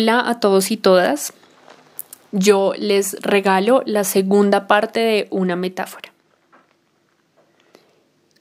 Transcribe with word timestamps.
Hola 0.00 0.22
a 0.28 0.38
todos 0.38 0.70
y 0.70 0.76
todas. 0.76 1.32
Yo 2.30 2.72
les 2.78 3.20
regalo 3.20 3.82
la 3.84 4.04
segunda 4.04 4.68
parte 4.68 5.00
de 5.00 5.26
una 5.32 5.56
metáfora. 5.56 6.12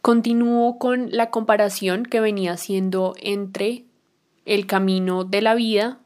Continúo 0.03 0.77
con 0.77 1.09
la 1.09 1.31
comparación 1.31 2.03
que 2.03 2.19
venía 2.19 2.51
haciendo 2.51 3.15
entre 3.19 3.85
el 4.45 4.67
camino 4.67 5.23
de 5.23 5.41
la 5.41 5.55
vida, 5.55 5.97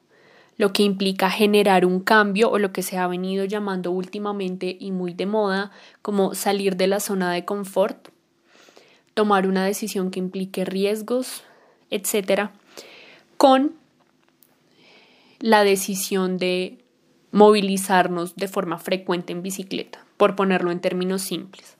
lo 0.56 0.72
que 0.72 0.84
implica 0.84 1.30
generar 1.30 1.86
un 1.86 2.00
cambio 2.00 2.50
o 2.50 2.58
lo 2.58 2.72
que 2.72 2.82
se 2.82 2.98
ha 2.98 3.06
venido 3.08 3.44
llamando 3.44 3.92
últimamente 3.92 4.78
y 4.80 4.92
muy 4.92 5.14
de 5.14 5.26
moda 5.26 5.72
como 6.02 6.34
salir 6.34 6.78
de 6.78 6.88
la 6.88 7.02
zona 7.02 7.30
de 7.34 7.44
confort, 7.44 8.08
tomar 9.14 9.46
una 9.48 9.66
decisión 9.66 10.12
que 10.12 10.20
implique 10.20 10.64
riesgos, 10.64 11.44
etcétera, 11.90 12.54
con 13.36 13.81
la 15.42 15.64
decisión 15.64 16.38
de 16.38 16.78
movilizarnos 17.32 18.36
de 18.36 18.48
forma 18.48 18.78
frecuente 18.78 19.34
en 19.34 19.42
bicicleta, 19.42 20.06
por 20.18 20.36
ponerlo 20.36 20.72
en 20.72 20.80
términos 20.80 21.22
simples. 21.22 21.78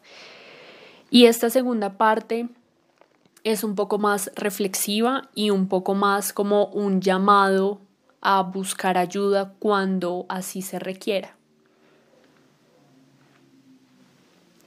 Y 1.10 1.26
esta 1.26 1.50
segunda 1.50 1.98
parte 1.98 2.50
es 3.44 3.64
un 3.64 3.76
poco 3.76 3.98
más 3.98 4.32
reflexiva 4.36 5.30
y 5.36 5.50
un 5.50 5.68
poco 5.68 5.94
más 5.94 6.34
como 6.34 6.66
un 6.68 7.02
llamado 7.02 7.82
a 8.22 8.42
buscar 8.44 8.98
ayuda 8.98 9.54
cuando 9.60 10.26
así 10.30 10.62
se 10.62 10.80
requiera. 10.80 11.36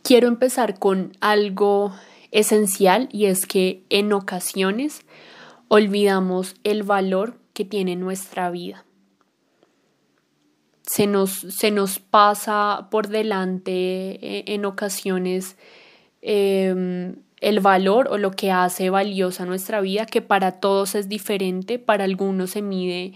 Quiero 0.03 0.29
empezar 0.29 0.79
con 0.79 1.12
algo 1.20 1.95
esencial 2.31 3.08
y 3.11 3.27
es 3.27 3.47
que 3.47 3.84
en 3.89 4.12
ocasiones 4.12 5.01
olvidamos 5.69 6.56
el 6.62 6.83
valor 6.83 7.39
que 7.55 7.64
tiene 7.64 7.97
nuestra 7.97 8.50
vida. 8.50 8.84
Se 10.83 11.06
nos, 11.06 11.30
se 11.33 11.70
nos 11.70 11.98
pasa 11.98 12.88
por 12.91 13.08
delante 13.08 13.70
eh, 14.20 14.44
en 14.48 14.66
ocasiones 14.66 15.56
em, 16.20 17.16
el 17.41 17.61
valor 17.61 18.08
o 18.11 18.19
lo 18.19 18.33
que 18.33 18.50
hace 18.50 18.91
valiosa 18.91 19.46
nuestra 19.46 19.80
vida, 19.80 20.05
que 20.05 20.20
para 20.20 20.52
todos 20.52 20.94
es 20.94 21.08
diferente, 21.08 21.78
para 21.78 22.05
algunos 22.05 22.50
se 22.50 22.61
mide 22.61 23.14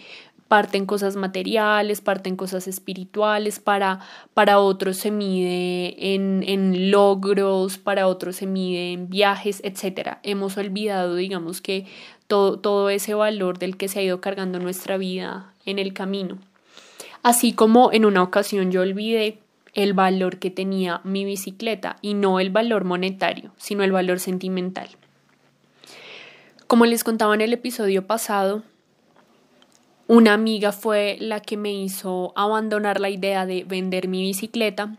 parte 0.48 0.78
en 0.78 0.86
cosas 0.86 1.14
materiales, 1.14 2.00
parte 2.00 2.30
en 2.30 2.36
cosas 2.36 2.66
espirituales, 2.66 3.60
para, 3.60 4.00
para 4.32 4.58
otros 4.58 4.96
se 4.96 5.10
mide 5.10 6.14
en, 6.14 6.42
en 6.46 6.90
logros, 6.90 7.76
para 7.76 8.06
otros 8.06 8.36
se 8.36 8.46
mide 8.46 8.92
en 8.92 9.10
viajes, 9.10 9.60
etc. 9.62 10.16
Hemos 10.22 10.56
olvidado, 10.56 11.14
digamos 11.14 11.60
que 11.60 11.86
todo, 12.28 12.60
todo 12.60 12.90
ese 12.90 13.14
valor 13.14 13.58
del 13.58 13.76
que 13.76 13.88
se 13.88 13.98
ha 13.98 14.02
ido 14.02 14.20
cargando 14.20 14.60
nuestra 14.60 14.96
vida 14.96 15.52
en 15.66 15.80
el 15.80 15.92
camino. 15.92 16.38
Así 17.24 17.52
como 17.52 17.92
en 17.92 18.04
una 18.04 18.22
ocasión 18.22 18.70
yo 18.70 18.82
olvidé 18.82 19.38
el 19.74 19.92
valor 19.92 20.38
que 20.38 20.50
tenía 20.50 21.00
mi 21.04 21.24
bicicleta 21.24 21.96
y 22.00 22.14
no 22.14 22.40
el 22.40 22.50
valor 22.50 22.84
monetario, 22.84 23.52
sino 23.56 23.82
el 23.82 23.92
valor 23.92 24.20
sentimental. 24.20 24.88
Como 26.66 26.84
les 26.84 27.02
contaba 27.02 27.34
en 27.34 27.40
el 27.40 27.52
episodio 27.52 28.06
pasado, 28.06 28.62
una 30.06 30.32
amiga 30.34 30.72
fue 30.72 31.16
la 31.20 31.40
que 31.40 31.56
me 31.56 31.72
hizo 31.72 32.32
abandonar 32.34 33.00
la 33.00 33.10
idea 33.10 33.46
de 33.46 33.64
vender 33.64 34.08
mi 34.08 34.22
bicicleta 34.22 34.96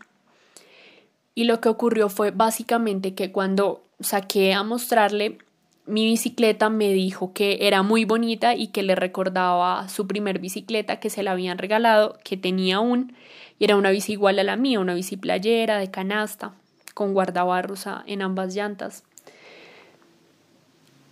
y 1.34 1.44
lo 1.44 1.60
que 1.60 1.68
ocurrió 1.68 2.08
fue 2.08 2.30
básicamente 2.30 3.14
que 3.14 3.32
cuando 3.32 3.82
saqué 4.00 4.52
a 4.52 4.62
mostrarle 4.62 5.38
mi 5.86 6.04
bicicleta 6.04 6.70
me 6.70 6.92
dijo 6.92 7.32
que 7.32 7.58
era 7.62 7.82
muy 7.82 8.04
bonita 8.04 8.54
y 8.54 8.68
que 8.68 8.82
le 8.82 8.94
recordaba 8.94 9.88
su 9.88 10.06
primer 10.06 10.38
bicicleta 10.38 11.00
que 11.00 11.10
se 11.10 11.22
la 11.22 11.32
habían 11.32 11.58
regalado, 11.58 12.18
que 12.22 12.36
tenía 12.36 12.76
aún, 12.76 13.14
y 13.58 13.64
era 13.64 13.76
una 13.76 13.90
bici 13.90 14.12
igual 14.12 14.38
a 14.38 14.44
la 14.44 14.56
mía, 14.56 14.80
una 14.80 14.94
bici 14.94 15.16
playera 15.16 15.78
de 15.78 15.90
canasta, 15.90 16.52
con 16.94 17.12
guardabarros 17.12 17.86
en 18.06 18.22
ambas 18.22 18.54
llantas. 18.54 19.04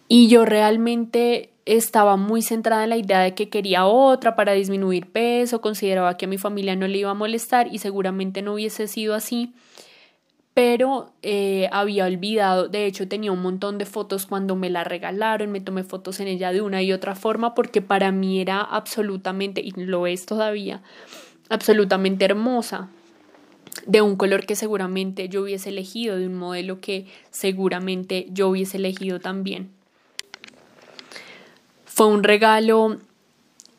Y 0.06 0.28
yo 0.28 0.44
realmente 0.44 1.50
estaba 1.66 2.16
muy 2.16 2.40
centrada 2.40 2.84
en 2.84 2.90
la 2.90 2.96
idea 2.96 3.20
de 3.20 3.34
que 3.34 3.50
quería 3.50 3.84
otra 3.84 4.36
para 4.36 4.52
disminuir 4.52 5.10
peso, 5.10 5.60
consideraba 5.60 6.16
que 6.16 6.24
a 6.24 6.28
mi 6.28 6.38
familia 6.38 6.76
no 6.76 6.88
le 6.88 6.98
iba 6.98 7.10
a 7.10 7.14
molestar 7.14 7.68
y 7.70 7.78
seguramente 7.78 8.40
no 8.40 8.54
hubiese 8.54 8.88
sido 8.88 9.14
así 9.14 9.52
pero 10.58 11.12
eh, 11.22 11.68
había 11.70 12.06
olvidado, 12.06 12.66
de 12.66 12.86
hecho 12.86 13.06
tenía 13.06 13.30
un 13.30 13.40
montón 13.40 13.78
de 13.78 13.86
fotos 13.86 14.26
cuando 14.26 14.56
me 14.56 14.70
la 14.70 14.82
regalaron, 14.82 15.52
me 15.52 15.60
tomé 15.60 15.84
fotos 15.84 16.18
en 16.18 16.26
ella 16.26 16.50
de 16.50 16.62
una 16.62 16.82
y 16.82 16.92
otra 16.92 17.14
forma 17.14 17.54
porque 17.54 17.80
para 17.80 18.10
mí 18.10 18.40
era 18.40 18.62
absolutamente, 18.62 19.60
y 19.60 19.70
lo 19.76 20.08
es 20.08 20.26
todavía, 20.26 20.82
absolutamente 21.48 22.24
hermosa, 22.24 22.88
de 23.86 24.02
un 24.02 24.16
color 24.16 24.46
que 24.46 24.56
seguramente 24.56 25.28
yo 25.28 25.42
hubiese 25.42 25.68
elegido, 25.68 26.16
de 26.16 26.26
un 26.26 26.34
modelo 26.34 26.80
que 26.80 27.06
seguramente 27.30 28.26
yo 28.32 28.48
hubiese 28.48 28.78
elegido 28.78 29.20
también. 29.20 29.70
Fue 31.84 32.08
un 32.08 32.24
regalo 32.24 32.96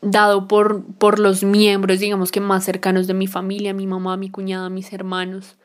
dado 0.00 0.48
por, 0.48 0.82
por 0.94 1.18
los 1.18 1.44
miembros, 1.44 1.98
digamos 1.98 2.32
que 2.32 2.40
más 2.40 2.64
cercanos 2.64 3.06
de 3.06 3.12
mi 3.12 3.26
familia, 3.26 3.74
mi 3.74 3.86
mamá, 3.86 4.16
mi 4.16 4.30
cuñada, 4.30 4.70
mis 4.70 4.94
hermanos 4.94 5.58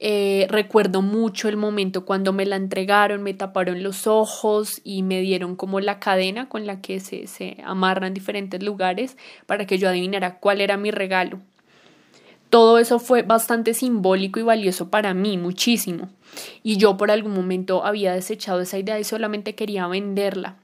eh, 0.00 0.46
recuerdo 0.48 1.02
mucho 1.02 1.48
el 1.48 1.56
momento 1.56 2.04
cuando 2.04 2.32
me 2.32 2.46
la 2.46 2.56
entregaron, 2.56 3.22
me 3.22 3.34
taparon 3.34 3.82
los 3.82 4.06
ojos 4.06 4.80
y 4.84 5.02
me 5.02 5.20
dieron 5.20 5.56
como 5.56 5.80
la 5.80 5.98
cadena 5.98 6.48
con 6.48 6.66
la 6.66 6.80
que 6.80 7.00
se, 7.00 7.26
se 7.26 7.56
amarra 7.64 8.06
en 8.06 8.14
diferentes 8.14 8.62
lugares 8.62 9.16
para 9.46 9.66
que 9.66 9.78
yo 9.78 9.88
adivinara 9.88 10.38
cuál 10.38 10.60
era 10.60 10.76
mi 10.76 10.92
regalo. 10.92 11.40
Todo 12.48 12.78
eso 12.78 12.98
fue 12.98 13.22
bastante 13.22 13.74
simbólico 13.74 14.40
y 14.40 14.44
valioso 14.44 14.88
para 14.88 15.12
mí, 15.14 15.36
muchísimo. 15.36 16.08
Y 16.62 16.76
yo 16.76 16.96
por 16.96 17.10
algún 17.10 17.34
momento 17.34 17.84
había 17.84 18.12
desechado 18.12 18.60
esa 18.60 18.78
idea 18.78 18.98
y 18.98 19.04
solamente 19.04 19.54
quería 19.54 19.86
venderla. 19.86 20.56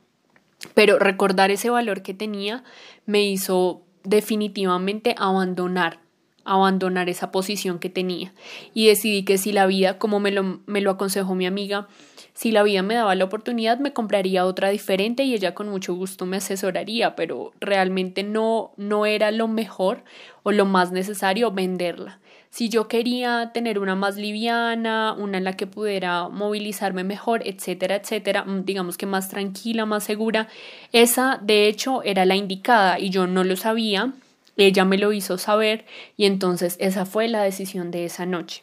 Pero 0.72 0.98
recordar 0.98 1.50
ese 1.50 1.68
valor 1.68 2.02
que 2.02 2.14
tenía 2.14 2.64
me 3.04 3.24
hizo 3.24 3.82
definitivamente 4.04 5.14
abandonar 5.18 6.03
abandonar 6.44 7.08
esa 7.08 7.30
posición 7.30 7.78
que 7.78 7.90
tenía 7.90 8.32
y 8.74 8.86
decidí 8.86 9.24
que 9.24 9.38
si 9.38 9.52
la 9.52 9.66
vida, 9.66 9.98
como 9.98 10.20
me 10.20 10.30
lo, 10.30 10.60
me 10.66 10.80
lo 10.80 10.90
aconsejó 10.90 11.34
mi 11.34 11.46
amiga, 11.46 11.88
si 12.34 12.50
la 12.50 12.64
vida 12.64 12.82
me 12.82 12.94
daba 12.94 13.14
la 13.14 13.24
oportunidad 13.24 13.78
me 13.78 13.92
compraría 13.92 14.44
otra 14.44 14.68
diferente 14.70 15.22
y 15.22 15.34
ella 15.34 15.54
con 15.54 15.68
mucho 15.68 15.94
gusto 15.94 16.26
me 16.26 16.38
asesoraría, 16.38 17.14
pero 17.14 17.52
realmente 17.60 18.24
no, 18.24 18.72
no 18.76 19.06
era 19.06 19.30
lo 19.30 19.46
mejor 19.46 20.02
o 20.42 20.50
lo 20.50 20.66
más 20.66 20.90
necesario 20.90 21.52
venderla. 21.52 22.18
Si 22.50 22.68
yo 22.68 22.86
quería 22.86 23.50
tener 23.52 23.80
una 23.80 23.96
más 23.96 24.16
liviana, 24.16 25.12
una 25.18 25.38
en 25.38 25.44
la 25.44 25.56
que 25.56 25.66
pudiera 25.66 26.28
movilizarme 26.28 27.02
mejor, 27.02 27.42
etcétera, 27.44 27.96
etcétera, 27.96 28.44
mm, 28.44 28.64
digamos 28.64 28.96
que 28.96 29.06
más 29.06 29.28
tranquila, 29.28 29.86
más 29.86 30.04
segura, 30.04 30.48
esa 30.92 31.40
de 31.42 31.66
hecho 31.66 32.02
era 32.04 32.24
la 32.24 32.36
indicada 32.36 32.98
y 33.00 33.10
yo 33.10 33.26
no 33.26 33.42
lo 33.42 33.56
sabía 33.56 34.12
ella 34.56 34.84
me 34.84 34.98
lo 34.98 35.12
hizo 35.12 35.38
saber 35.38 35.84
y 36.16 36.26
entonces 36.26 36.76
esa 36.80 37.06
fue 37.06 37.28
la 37.28 37.42
decisión 37.42 37.90
de 37.90 38.04
esa 38.04 38.26
noche. 38.26 38.62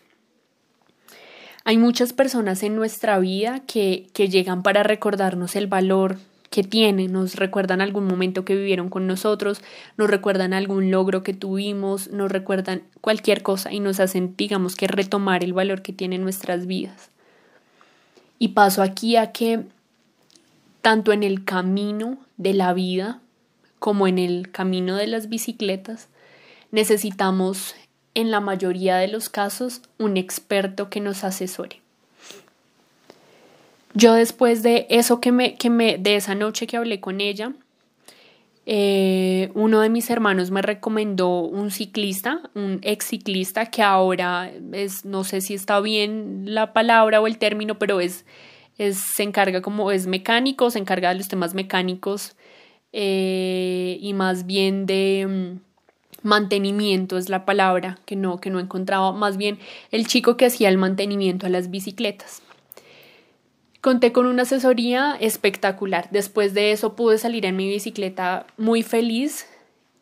Hay 1.64 1.78
muchas 1.78 2.14
personas 2.14 2.64
en 2.64 2.76
nuestra 2.76 3.20
vida 3.20 3.62
que, 3.68 4.08
que 4.14 4.30
llegan 4.30 4.64
para 4.64 4.84
recordarnos 4.84 5.56
el 5.56 5.68
valor 5.68 6.18
que 6.52 6.64
tienen, 6.64 7.14
nos 7.14 7.36
recuerdan 7.36 7.80
algún 7.80 8.06
momento 8.06 8.44
que 8.44 8.56
vivieron 8.56 8.90
con 8.90 9.08
nosotros, 9.08 9.62
nos 9.96 10.10
recuerdan 10.10 10.54
algún 10.54 10.92
logro 10.92 11.24
que 11.24 11.34
tuvimos, 11.34 12.10
nos 12.12 12.30
recuerdan 12.30 12.84
cualquier 13.00 13.42
cosa 13.42 13.72
y 13.72 13.80
nos 13.80 14.02
hacen, 14.02 14.36
digamos 14.36 14.76
que, 14.76 14.88
retomar 14.88 15.46
el 15.46 15.54
valor 15.54 15.82
que 15.82 15.94
tienen 15.94 16.24
nuestras 16.24 16.68
vidas. 16.68 17.10
Y 18.38 18.50
paso 18.50 18.84
aquí 18.84 19.16
a 19.16 19.32
que 19.32 19.64
tanto 20.82 21.14
en 21.14 21.24
el 21.24 21.46
camino 21.46 22.18
de 22.36 22.54
la 22.54 22.74
vida 22.74 23.22
como 23.82 24.08
en 24.08 24.20
el 24.20 24.52
camino 24.52 24.96
de 24.96 25.08
las 25.08 25.28
bicicletas, 25.28 26.08
necesitamos 26.70 27.74
en 28.14 28.30
la 28.30 28.40
mayoría 28.40 28.98
de 28.98 29.08
los 29.08 29.28
casos 29.28 29.82
un 29.98 30.18
experto 30.18 30.92
que 30.92 31.00
nos 31.00 31.24
asesore. 31.24 31.82
Yo 33.96 34.14
después 34.14 34.62
de 34.62 34.86
eso 34.92 35.20
que 35.20 35.32
me, 35.32 35.56
que 35.56 35.72
me, 35.72 35.98
de 35.98 36.16
esa 36.16 36.36
noche 36.36 36.68
que 36.68 36.78
hablé 36.78 37.00
con 37.00 37.22
ella, 37.22 37.54
eh, 38.68 39.50
uno 39.56 39.82
de 39.82 39.90
mis 39.90 40.12
hermanos 40.12 40.52
me 40.52 40.62
recomendó 40.62 41.40
un 41.40 41.72
ciclista, 41.72 42.40
un 42.54 42.82
ex 42.84 43.08
ciclista 43.08 43.66
que 43.66 43.82
ahora 43.82 44.52
es, 44.74 45.06
no 45.06 45.24
sé 45.24 45.42
si 45.42 45.56
está 45.56 45.80
bien 45.80 46.44
la 46.54 46.72
palabra 46.74 47.20
o 47.20 47.26
el 47.26 47.40
término, 47.40 47.80
pero 47.80 48.00
es, 48.00 48.26
es 48.78 49.00
se 49.00 49.24
encarga 49.24 49.64
como 49.64 49.92
es 49.92 50.06
mecánico, 50.06 50.70
se 50.70 50.78
encarga 50.78 51.10
de 51.10 51.16
los 51.16 51.30
temas 51.30 51.56
mecánicos 51.56 52.36
eh, 52.94 53.98
y 54.02 54.14
más 54.14 54.46
bien 54.46 54.86
de 54.86 55.26
mm, 55.28 56.28
mantenimiento 56.28 57.18
es 57.18 57.30
la 57.30 57.46
palabra 57.46 58.00
que 58.06 58.16
no, 58.16 58.40
que 58.40 58.50
no 58.50 58.60
encontraba, 58.60 59.12
más 59.12 59.38
bien 59.38 59.60
el 59.92 60.08
chico 60.08 60.38
que 60.38 60.46
hacía 60.46 60.70
el 60.70 60.78
mantenimiento 60.78 61.46
a 61.46 61.50
las 61.50 61.70
bicicletas. 61.70 62.42
Conté 63.82 64.12
con 64.12 64.28
una 64.28 64.44
asesoría 64.44 65.18
espectacular. 65.20 66.08
Después 66.12 66.54
de 66.54 66.72
eso 66.72 66.96
pude 66.96 67.18
salir 67.18 67.48
en 67.48 67.56
mi 67.56 67.68
bicicleta 67.68 68.46
muy 68.58 68.84
feliz 68.84 69.48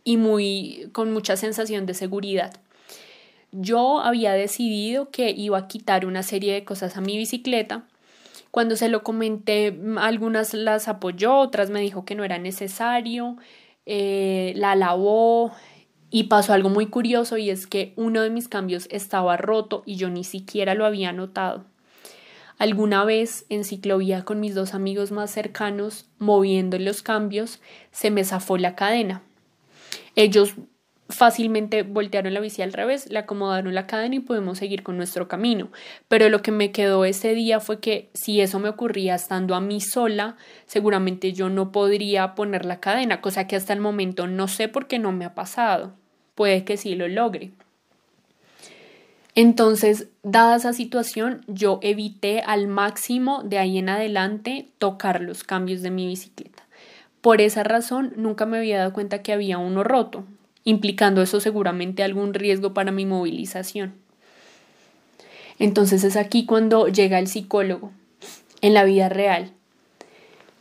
y 0.04 0.18
muy 0.18 0.90
con 0.92 1.14
mucha 1.14 1.38
sensación 1.38 1.86
de 1.86 1.94
seguridad. 1.94 2.54
Yo 3.52 4.02
había 4.02 4.34
decidido 4.34 5.10
que 5.12 5.32
iba 5.32 5.58
a 5.58 5.68
quitar 5.68 6.06
una 6.06 6.24
serie 6.24 6.54
de 6.54 6.66
cosas 6.66 6.98
a 6.98 7.02
mi 7.02 7.18
bicicleta. 7.18 7.84
Cuando 8.52 8.76
se 8.76 8.90
lo 8.90 9.04
comenté, 9.04 9.80
algunas 9.98 10.54
las 10.54 10.88
apoyó, 10.88 11.36
otras 11.38 11.70
me 11.70 11.82
dijo 11.82 12.06
que 12.06 12.16
no 12.16 12.24
era 12.24 12.40
necesario, 12.40 13.38
eh, 13.86 14.54
la 14.56 14.76
lavó 14.76 15.52
y 16.10 16.24
pasó 16.24 16.54
algo 16.54 16.70
muy 16.70 16.88
curioso 16.88 17.38
y 17.38 17.50
es 17.50 17.68
que 17.68 17.94
uno 17.96 18.22
de 18.22 18.30
mis 18.30 18.48
cambios 18.48 18.88
estaba 18.92 19.38
roto 19.38 19.84
y 19.86 19.96
yo 19.96 20.10
ni 20.10 20.24
siquiera 20.24 20.74
lo 20.74 20.86
había 20.86 21.14
notado. 21.14 21.66
Alguna 22.58 23.06
vez 23.06 23.46
en 23.50 23.64
ciclovía 23.64 24.26
con 24.26 24.40
mis 24.40 24.54
dos 24.54 24.74
amigos 24.74 25.12
más 25.12 25.32
cercanos, 25.32 26.10
moviendo 26.18 26.78
los 26.78 27.02
cambios, 27.02 27.62
se 27.92 28.12
me 28.12 28.26
zafó 28.26 28.58
la 28.58 28.76
cadena. 28.76 29.22
Ellos 30.16 30.56
fácilmente 31.10 31.82
voltearon 31.82 32.34
la 32.34 32.40
bici 32.40 32.62
al 32.62 32.72
revés, 32.72 33.10
le 33.10 33.20
acomodaron 33.20 33.74
la 33.74 33.88
cadena 33.88 34.16
y 34.16 34.20
pudimos 34.20 34.60
seguir 34.60 34.84
con 34.84 34.96
nuestro 34.96 35.28
camino. 35.28 35.70
Pero 36.08 36.30
lo 36.30 36.42
que 36.42 36.52
me 36.52 36.72
quedó 36.72 37.04
ese 37.04 37.34
día 37.34 37.60
fue 37.60 37.80
que 37.80 38.10
si 38.14 38.42
eso 38.42 38.60
me 38.60 38.70
ocurría 38.70 39.16
estando 39.16 39.56
a 39.56 39.62
mí 39.62 39.82
sola, 39.82 40.38
seguramente 40.68 41.34
yo 41.34 41.50
no 41.50 41.72
podría 41.72 42.36
poner 42.36 42.66
la 42.66 42.80
cadena, 42.80 43.22
cosa 43.22 43.48
que 43.48 43.56
hasta 43.56 43.74
el 43.74 43.82
momento 43.82 44.28
no 44.28 44.48
sé 44.48 44.68
por 44.68 44.88
qué 44.88 45.00
no 45.00 45.12
me 45.12 45.26
ha 45.26 45.34
pasado. 45.34 45.94
Puede 46.36 46.64
que 46.64 46.78
sí 46.78 46.96
lo 46.96 47.08
logre. 47.08 47.52
Entonces, 49.36 50.10
dada 50.22 50.58
esa 50.58 50.74
situación, 50.74 51.42
yo 51.48 51.80
evité 51.82 52.42
al 52.42 52.68
máximo 52.68 53.42
de 53.44 53.58
ahí 53.58 53.78
en 53.78 53.90
adelante 53.90 54.68
tocar 54.78 55.22
los 55.22 55.44
cambios 55.44 55.82
de 55.82 55.92
mi 55.92 56.08
bicicleta. 56.08 56.64
Por 57.22 57.42
esa 57.42 57.64
razón, 57.64 58.14
nunca 58.16 58.46
me 58.46 58.58
había 58.58 58.80
dado 58.80 58.94
cuenta 58.94 59.22
que 59.22 59.34
había 59.34 59.58
uno 59.58 59.84
roto, 59.84 60.26
implicando 60.64 61.22
eso 61.22 61.40
seguramente 61.40 62.04
algún 62.04 62.34
riesgo 62.34 62.74
para 62.74 62.92
mi 62.92 63.06
movilización. 63.06 63.94
Entonces 65.58 66.04
es 66.04 66.16
aquí 66.16 66.46
cuando 66.46 66.88
llega 66.88 67.20
el 67.20 67.28
psicólogo 67.28 67.92
en 68.62 68.74
la 68.74 68.84
vida 68.84 69.10
real. 69.10 69.52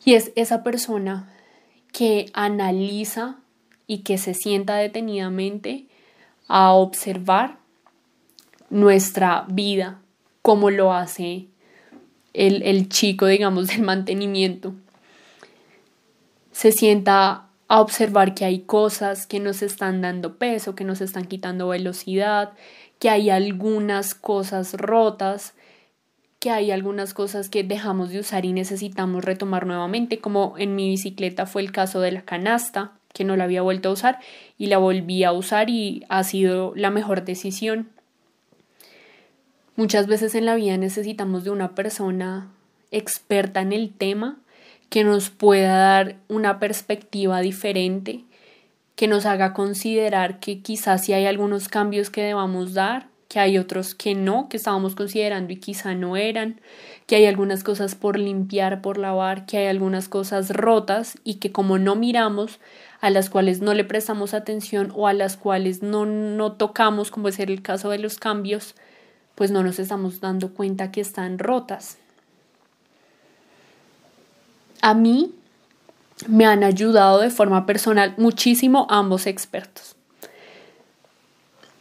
Y 0.05 0.15
es 0.15 0.33
esa 0.37 0.63
persona 0.63 1.33
que 1.93 2.27
analiza 2.33 3.37
y 3.87 3.99
que 3.99 4.19
se 4.19 4.35
sienta 4.35 4.77
detenidamente 4.77 5.87
a 6.47 6.73
observar 6.73 7.59
nuestra 8.71 9.45
vida 9.49 10.01
como 10.43 10.71
lo 10.71 10.93
hace 10.93 11.47
el, 12.35 12.63
el 12.63 12.89
chico, 12.89 13.27
digamos, 13.27 13.69
del 13.69 13.83
mantenimiento. 13.83 14.75
Se 16.53 16.73
sienta 16.73 17.48
a 17.69 17.81
observar 17.81 18.35
que 18.35 18.47
hay 18.47 18.61
cosas 18.61 19.27
que 19.27 19.41
nos 19.41 19.63
están 19.63 20.01
dando 20.01 20.37
peso, 20.37 20.75
que 20.75 20.85
nos 20.85 21.01
están 21.03 21.27
quitando 21.27 21.69
velocidad, 21.69 22.53
que 22.99 23.11
hay 23.11 23.31
algunas 23.31 24.15
cosas 24.15 24.75
rotas, 24.75 25.55
que 26.41 26.51
hay 26.51 26.71
algunas 26.71 27.15
cosas 27.15 27.51
que 27.51 27.65
dejamos 27.65 28.11
de 28.11 28.21
usar 28.21 28.47
y 28.47 28.53
necesitamos 28.53 29.25
retomar 29.25 29.67
nuevamente, 29.67 30.19
como 30.19 30.55
en 30.57 30.77
mi 30.77 30.89
bicicleta 30.89 31.47
fue 31.47 31.63
el 31.63 31.71
caso 31.71 32.01
de 32.01 32.13
la 32.13 32.23
canasta, 32.23 32.93
que 33.13 33.25
no 33.25 33.37
la 33.37 33.45
había 33.45 33.63
vuelto 33.63 33.91
a 33.91 33.93
usar 33.93 34.19
y 34.57 34.67
la 34.67 34.79
volví 34.79 35.25
a 35.25 35.33
usar 35.33 35.69
y 35.71 36.05
ha 36.09 36.25
sido 36.25 36.73
la 36.75 36.91
mejor 36.91 37.25
decisión. 37.25 37.91
Muchas 39.77 40.07
veces 40.07 40.35
en 40.35 40.47
la 40.47 40.55
vida 40.55 40.77
necesitamos 40.77 41.45
de 41.45 41.51
una 41.51 41.75
persona 41.75 42.49
experta 42.91 43.61
en 43.61 43.73
el 43.73 43.93
tema 43.93 44.39
que 44.89 45.05
nos 45.05 45.31
pueda 45.31 45.77
dar 45.77 46.17
una 46.29 46.59
perspectiva 46.59 47.41
diferente, 47.41 48.25
que 48.97 49.07
nos 49.07 49.27
haga 49.27 49.53
considerar 49.53 50.41
que 50.41 50.61
quizás 50.61 51.05
si 51.05 51.13
hay 51.13 51.27
algunos 51.27 51.69
cambios 51.69 52.11
que 52.11 52.23
debamos 52.23 52.75
dar, 52.75 53.09
que 53.29 53.39
hay 53.39 53.59
otros 53.59 53.95
que 53.95 54.15
no, 54.15 54.49
que 54.49 54.57
estábamos 54.57 54.95
considerando 54.95 55.53
y 55.53 55.57
quizá 55.57 55.95
no 55.95 56.17
eran, 56.17 56.61
que 57.07 57.17
hay 57.17 57.27
algunas 57.27 57.63
cosas 57.63 57.95
por 57.95 58.19
limpiar, 58.19 58.81
por 58.81 58.97
lavar, 58.97 59.45
que 59.45 59.59
hay 59.59 59.67
algunas 59.67 60.09
cosas 60.09 60.51
rotas 60.51 61.19
y 61.25 61.35
que 61.35 61.53
como 61.53 61.79
no 61.79 61.95
miramos, 61.95 62.59
a 63.01 63.11
las 63.11 63.29
cuales 63.31 63.61
no 63.61 63.75
le 63.75 63.85
prestamos 63.85 64.35
atención 64.35 64.93
o 64.97 65.07
a 65.07 65.13
las 65.13 65.37
cuales 65.37 65.83
no, 65.83 66.07
no 66.07 66.53
tocamos, 66.53 67.11
como 67.11 67.29
es 67.29 67.39
el 67.39 67.63
caso 67.63 67.91
de 67.91 67.99
los 67.99 68.19
cambios, 68.19 68.75
pues 69.35 69.51
no 69.51 69.63
nos 69.63 69.79
estamos 69.79 70.21
dando 70.21 70.55
cuenta 70.55 70.91
que 70.91 71.03
están 71.03 71.39
rotas. 71.39 71.99
A 74.81 74.95
mí 74.95 75.35
me 76.27 76.47
han 76.47 76.65
ayudado 76.65 77.21
de 77.21 77.31
forma 77.31 77.67
personal 77.67 78.15
muchísimo 78.17 78.87
ambos 78.91 79.27
expertos. 79.27 79.95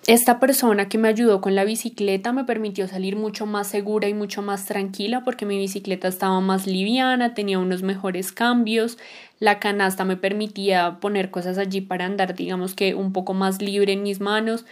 Esta 0.07 0.39
persona 0.39 0.87
que 0.87 0.97
me 0.97 1.09
ayudó 1.09 1.41
con 1.41 1.53
la 1.53 1.65
bicicleta 1.65 2.31
me 2.31 2.45
permitió 2.45 2.87
salir 2.87 3.17
mucho 3.17 3.45
más 3.45 3.67
segura 3.67 4.07
y 4.07 4.13
mucho 4.13 4.41
más 4.41 4.65
tranquila 4.65 5.25
porque 5.25 5.45
mi 5.45 5.57
bicicleta 5.57 6.07
estaba 6.07 6.39
más 6.39 6.65
liviana, 6.65 7.33
tenía 7.33 7.59
unos 7.59 7.83
mejores 7.83 8.31
cambios, 8.31 8.97
la 9.39 9.59
canasta 9.59 10.05
me 10.05 10.15
permitía 10.15 11.01
poner 11.01 11.29
cosas 11.29 11.57
allí 11.57 11.81
para 11.81 12.05
andar 12.05 12.35
digamos 12.35 12.73
que 12.73 12.95
un 12.95 13.11
poco 13.11 13.33
más 13.33 13.61
libre 13.61 13.91
en 13.91 14.03
mis 14.03 14.21
manos, 14.21 14.65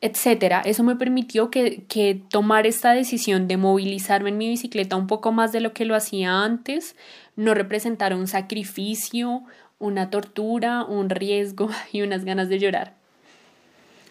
etcétera. 0.00 0.62
Eso 0.64 0.82
me 0.82 0.96
permitió 0.96 1.50
que, 1.50 1.84
que 1.88 2.20
tomar 2.30 2.66
esta 2.66 2.92
decisión 2.92 3.48
de 3.48 3.56
movilizarme 3.56 4.30
en 4.30 4.38
mi 4.38 4.48
bicicleta 4.48 4.96
un 4.96 5.06
poco 5.06 5.32
más 5.32 5.52
de 5.52 5.60
lo 5.60 5.72
que 5.72 5.84
lo 5.84 5.94
hacía 5.94 6.42
antes, 6.42 6.96
no 7.36 7.54
representara 7.54 8.16
un 8.16 8.26
sacrificio, 8.26 9.42
una 9.78 10.10
tortura, 10.10 10.84
un 10.84 11.10
riesgo 11.10 11.70
y 11.92 12.02
unas 12.02 12.24
ganas 12.24 12.48
de 12.48 12.58
llorar. 12.58 12.94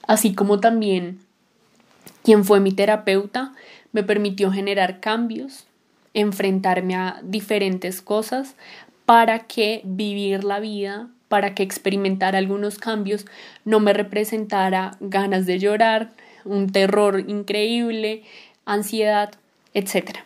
Así 0.07 0.33
como 0.33 0.59
también 0.59 1.19
quien 2.23 2.43
fue 2.43 2.59
mi 2.59 2.71
terapeuta 2.71 3.53
me 3.91 4.03
permitió 4.03 4.51
generar 4.51 4.99
cambios, 4.99 5.65
enfrentarme 6.13 6.95
a 6.95 7.19
diferentes 7.23 8.01
cosas 8.01 8.55
para 9.05 9.39
que 9.47 9.81
vivir 9.85 10.43
la 10.43 10.59
vida 10.59 11.09
para 11.29 11.55
que 11.55 11.63
experimentar 11.63 12.35
algunos 12.35 12.77
cambios 12.77 13.25
no 13.63 13.79
me 13.79 13.93
representara 13.93 14.97
ganas 14.99 15.45
de 15.45 15.59
llorar, 15.59 16.11
un 16.43 16.71
terror 16.71 17.23
increíble, 17.27 18.23
ansiedad, 18.65 19.31
etc. 19.73 20.17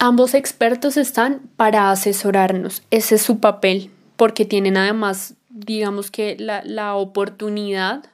Ambos 0.00 0.34
expertos 0.34 0.96
están 0.96 1.40
para 1.56 1.90
asesorarnos, 1.90 2.82
ese 2.90 3.14
es 3.14 3.22
su 3.22 3.40
papel, 3.40 3.90
porque 4.16 4.44
tienen 4.44 4.76
además, 4.76 5.34
digamos 5.48 6.10
que 6.10 6.36
la, 6.38 6.62
la 6.64 6.94
oportunidad 6.94 8.04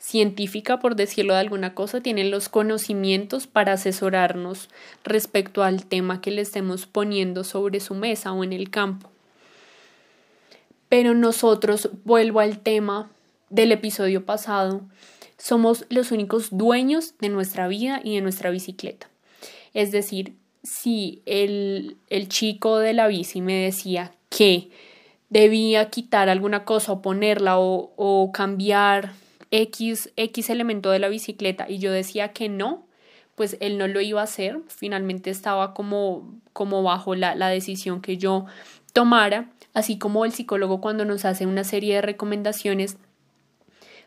científica, 0.00 0.80
por 0.80 0.96
decirlo 0.96 1.34
de 1.34 1.40
alguna 1.40 1.74
cosa, 1.74 2.00
tienen 2.00 2.30
los 2.30 2.48
conocimientos 2.48 3.46
para 3.46 3.74
asesorarnos 3.74 4.70
respecto 5.04 5.62
al 5.62 5.84
tema 5.84 6.20
que 6.20 6.30
le 6.30 6.40
estemos 6.40 6.86
poniendo 6.86 7.44
sobre 7.44 7.78
su 7.80 7.94
mesa 7.94 8.32
o 8.32 8.42
en 8.42 8.52
el 8.52 8.70
campo. 8.70 9.10
Pero 10.88 11.14
nosotros, 11.14 11.90
vuelvo 12.04 12.40
al 12.40 12.58
tema 12.58 13.10
del 13.50 13.72
episodio 13.72 14.24
pasado, 14.24 14.80
somos 15.36 15.84
los 15.90 16.10
únicos 16.12 16.48
dueños 16.50 17.14
de 17.20 17.28
nuestra 17.28 17.68
vida 17.68 18.00
y 18.02 18.14
de 18.14 18.22
nuestra 18.22 18.50
bicicleta. 18.50 19.08
Es 19.74 19.92
decir, 19.92 20.34
si 20.62 21.22
el, 21.26 21.96
el 22.08 22.28
chico 22.28 22.78
de 22.78 22.94
la 22.94 23.06
bici 23.06 23.40
me 23.40 23.54
decía 23.54 24.12
que 24.30 24.70
debía 25.28 25.90
quitar 25.90 26.28
alguna 26.28 26.64
cosa 26.64 26.92
o 26.92 27.02
ponerla 27.02 27.58
o, 27.58 27.92
o 27.96 28.32
cambiar 28.32 29.12
X, 29.50 30.12
X 30.16 30.50
elemento 30.50 30.90
de 30.90 30.98
la 30.98 31.08
bicicleta 31.08 31.68
y 31.68 31.78
yo 31.78 31.92
decía 31.92 32.32
que 32.32 32.48
no, 32.48 32.86
pues 33.34 33.56
él 33.60 33.78
no 33.78 33.88
lo 33.88 34.00
iba 34.00 34.20
a 34.20 34.24
hacer. 34.24 34.60
Finalmente 34.68 35.30
estaba 35.30 35.74
como, 35.74 36.34
como 36.52 36.82
bajo 36.82 37.14
la, 37.14 37.34
la 37.34 37.48
decisión 37.48 38.00
que 38.00 38.16
yo 38.16 38.46
tomara, 38.92 39.50
así 39.74 39.98
como 39.98 40.24
el 40.24 40.32
psicólogo 40.32 40.80
cuando 40.80 41.04
nos 41.04 41.24
hace 41.24 41.46
una 41.46 41.64
serie 41.64 41.96
de 41.96 42.02
recomendaciones 42.02 42.96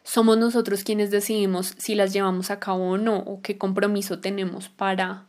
somos 0.04 0.38
nosotros 0.38 0.84
quienes 0.84 1.12
decidimos 1.12 1.76
si 1.78 1.96
las 1.96 2.12
llevamos 2.12 2.52
a 2.52 2.60
cabo 2.60 2.92
o 2.92 2.98
no, 2.98 3.20
o 3.20 3.42
qué 3.42 3.58
compromiso 3.58 4.20
tenemos 4.20 4.68
para, 4.68 5.26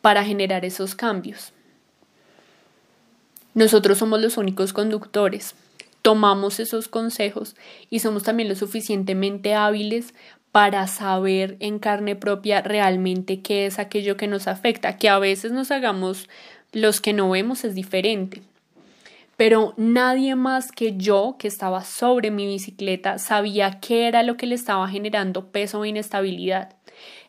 para 0.00 0.24
generar 0.24 0.64
esos 0.64 0.96
cambios. 0.96 1.52
Nosotros 3.54 3.98
somos 3.98 4.20
los 4.20 4.36
únicos 4.36 4.72
conductores 4.72 5.54
tomamos 6.08 6.58
esos 6.58 6.88
consejos 6.88 7.54
y 7.90 7.98
somos 7.98 8.22
también 8.22 8.48
lo 8.48 8.54
suficientemente 8.54 9.52
hábiles 9.54 10.14
para 10.52 10.86
saber 10.86 11.58
en 11.60 11.78
carne 11.78 12.16
propia 12.16 12.62
realmente 12.62 13.42
qué 13.42 13.66
es 13.66 13.78
aquello 13.78 14.16
que 14.16 14.26
nos 14.26 14.48
afecta, 14.48 14.96
que 14.96 15.10
a 15.10 15.18
veces 15.18 15.52
nos 15.52 15.70
hagamos 15.70 16.30
los 16.72 17.02
que 17.02 17.12
no 17.12 17.28
vemos 17.28 17.62
es 17.64 17.74
diferente. 17.74 18.40
Pero 19.36 19.74
nadie 19.76 20.34
más 20.34 20.72
que 20.72 20.96
yo, 20.96 21.36
que 21.38 21.46
estaba 21.46 21.84
sobre 21.84 22.30
mi 22.30 22.46
bicicleta, 22.46 23.18
sabía 23.18 23.78
qué 23.78 24.08
era 24.08 24.22
lo 24.22 24.38
que 24.38 24.46
le 24.46 24.54
estaba 24.54 24.88
generando 24.88 25.52
peso 25.52 25.80
o 25.80 25.84
inestabilidad. 25.84 26.74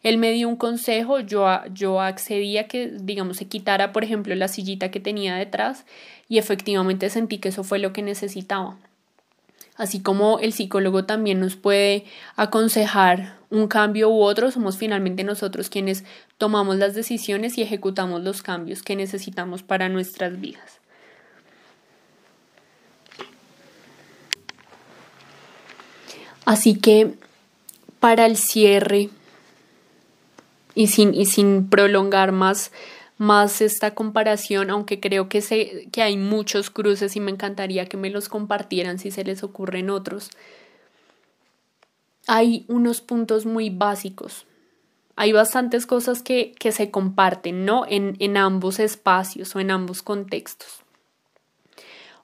Él 0.03 0.17
me 0.17 0.31
dio 0.31 0.47
un 0.47 0.55
consejo, 0.55 1.19
yo, 1.19 1.47
yo 1.73 2.01
accedí 2.01 2.57
a 2.57 2.67
que, 2.67 2.87
digamos, 2.87 3.37
se 3.37 3.47
quitara, 3.47 3.91
por 3.91 4.03
ejemplo, 4.03 4.33
la 4.35 4.47
sillita 4.47 4.91
que 4.91 4.99
tenía 4.99 5.35
detrás 5.35 5.85
y 6.27 6.37
efectivamente 6.37 7.09
sentí 7.09 7.39
que 7.39 7.49
eso 7.49 7.63
fue 7.63 7.79
lo 7.79 7.93
que 7.93 8.01
necesitaba. 8.01 8.77
Así 9.75 10.01
como 10.01 10.39
el 10.39 10.51
psicólogo 10.51 11.05
también 11.05 11.39
nos 11.39 11.55
puede 11.55 12.03
aconsejar 12.35 13.37
un 13.49 13.67
cambio 13.67 14.09
u 14.09 14.21
otro, 14.21 14.51
somos 14.51 14.77
finalmente 14.77 15.23
nosotros 15.23 15.69
quienes 15.69 16.03
tomamos 16.37 16.75
las 16.75 16.93
decisiones 16.93 17.57
y 17.57 17.61
ejecutamos 17.61 18.21
los 18.21 18.41
cambios 18.41 18.83
que 18.83 18.95
necesitamos 18.95 19.63
para 19.63 19.89
nuestras 19.89 20.39
vidas. 20.39 20.79
Así 26.45 26.75
que 26.75 27.13
para 27.99 28.25
el 28.25 28.35
cierre 28.35 29.09
y 30.79 30.87
sin, 30.87 31.13
y 31.13 31.25
sin 31.25 31.69
prolongar 31.69 32.31
más, 32.31 32.71
más 33.17 33.59
esta 33.59 33.93
comparación, 33.93 34.69
aunque 34.69 35.01
creo 35.01 35.27
que, 35.27 35.41
sé, 35.41 35.89
que 35.91 36.01
hay 36.01 36.15
muchos 36.15 36.69
cruces 36.69 37.17
y 37.17 37.19
me 37.19 37.31
encantaría 37.31 37.87
que 37.87 37.97
me 37.97 38.09
los 38.09 38.29
compartieran 38.29 38.97
si 38.97 39.11
se 39.11 39.25
les 39.25 39.43
ocurren 39.43 39.89
otros. 39.89 40.29
Hay 42.27 42.63
unos 42.69 43.01
puntos 43.01 43.45
muy 43.45 43.69
básicos. 43.69 44.45
Hay 45.17 45.33
bastantes 45.33 45.85
cosas 45.85 46.23
que, 46.23 46.53
que 46.57 46.71
se 46.71 46.91
comparten, 46.91 47.65
¿no? 47.65 47.83
En, 47.85 48.15
en 48.19 48.37
ambos 48.37 48.79
espacios 48.79 49.53
o 49.57 49.59
en 49.59 49.71
ambos 49.71 50.01
contextos. 50.01 50.83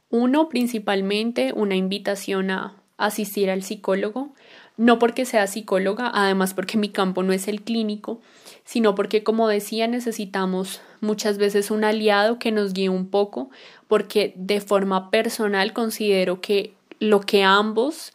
Uno, 0.10 0.48
principalmente, 0.48 1.52
una 1.54 1.76
invitación 1.76 2.52
a 2.52 2.82
asistir 2.96 3.50
al 3.50 3.64
psicólogo, 3.64 4.34
no 4.78 4.98
porque 4.98 5.26
sea 5.26 5.46
psicóloga, 5.48 6.10
además 6.14 6.54
porque 6.54 6.78
mi 6.78 6.88
campo 6.88 7.22
no 7.22 7.34
es 7.34 7.50
el 7.50 7.62
clínico, 7.64 8.22
sino 8.66 8.96
porque, 8.96 9.24
como 9.24 9.48
decía, 9.48 9.88
necesitamos 9.88 10.82
muchas 11.00 11.38
veces 11.38 11.70
un 11.70 11.84
aliado 11.84 12.40
que 12.40 12.52
nos 12.52 12.74
guíe 12.74 12.90
un 12.90 13.08
poco, 13.10 13.50
porque 13.88 14.34
de 14.36 14.60
forma 14.60 15.12
personal 15.12 15.72
considero 15.72 16.42
que 16.42 16.74
lo 17.00 17.22
que 17.22 17.44
ambos 17.44 18.12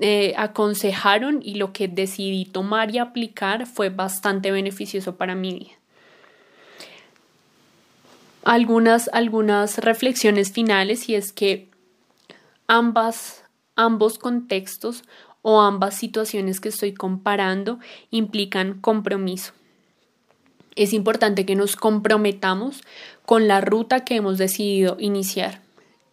eh, 0.00 0.34
aconsejaron 0.36 1.40
y 1.40 1.54
lo 1.54 1.72
que 1.72 1.86
decidí 1.86 2.44
tomar 2.44 2.92
y 2.92 2.98
aplicar 2.98 3.66
fue 3.66 3.90
bastante 3.90 4.50
beneficioso 4.50 5.16
para 5.16 5.36
mi 5.36 5.52
vida. 5.52 5.72
Algunas, 8.42 9.08
algunas 9.12 9.78
reflexiones 9.78 10.52
finales 10.52 11.08
y 11.08 11.14
es 11.14 11.32
que 11.32 11.70
ambas, 12.66 13.44
ambos 13.76 14.18
contextos 14.18 15.04
o 15.46 15.60
ambas 15.60 15.94
situaciones 15.94 16.58
que 16.58 16.70
estoy 16.70 16.94
comparando 16.94 17.78
implican 18.10 18.80
compromiso. 18.80 19.52
Es 20.74 20.94
importante 20.94 21.44
que 21.44 21.54
nos 21.54 21.76
comprometamos 21.76 22.80
con 23.26 23.46
la 23.46 23.60
ruta 23.60 24.06
que 24.06 24.16
hemos 24.16 24.38
decidido 24.38 24.96
iniciar, 24.98 25.60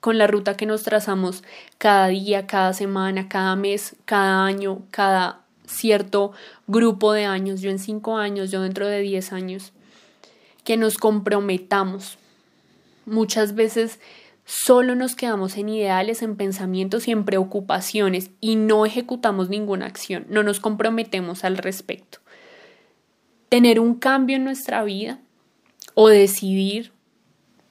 con 0.01 0.17
la 0.17 0.27
ruta 0.27 0.57
que 0.57 0.65
nos 0.65 0.83
trazamos 0.83 1.43
cada 1.77 2.07
día, 2.07 2.45
cada 2.45 2.73
semana, 2.73 3.29
cada 3.29 3.55
mes, 3.55 3.95
cada 4.03 4.43
año, 4.43 4.81
cada 4.91 5.39
cierto 5.65 6.33
grupo 6.67 7.13
de 7.13 7.23
años, 7.23 7.61
yo 7.61 7.71
en 7.71 7.79
cinco 7.79 8.17
años, 8.17 8.51
yo 8.51 8.61
dentro 8.61 8.85
de 8.85 9.00
diez 9.00 9.31
años, 9.31 9.71
que 10.65 10.75
nos 10.75 10.97
comprometamos. 10.97 12.17
Muchas 13.05 13.55
veces 13.55 13.97
Solo 14.45 14.95
nos 14.95 15.15
quedamos 15.15 15.57
en 15.57 15.69
ideales, 15.69 16.21
en 16.21 16.36
pensamientos 16.36 17.07
y 17.07 17.12
en 17.12 17.25
preocupaciones 17.25 18.31
y 18.39 18.55
no 18.55 18.86
ejecutamos 18.86 19.50
ninguna 19.50 19.86
acción, 19.86 20.25
no 20.29 20.43
nos 20.43 20.60
comprometemos 20.60 21.43
al 21.43 21.57
respecto. 21.57 22.19
Tener 23.50 23.79
un 23.79 23.95
cambio 23.95 24.38
en 24.38 24.43
nuestra 24.43 24.83
vida 24.83 25.19
o 25.93 26.10
decidir 26.10 26.93